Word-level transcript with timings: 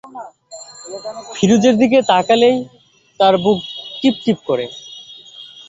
ফিরোজের 1.33 1.75
দিকে 1.81 1.99
তাকালেই 2.11 2.57
তার 3.19 3.33
বুক 3.43 3.59
টিপটিপ 4.01 4.37
করে। 4.47 4.65